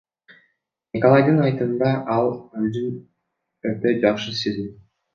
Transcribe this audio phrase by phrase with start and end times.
[0.97, 2.33] Николайдын айтымында, ал
[2.65, 2.91] өзүн
[3.73, 4.79] өтө жакшы сезет.